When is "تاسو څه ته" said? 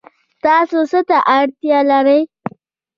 0.43-1.17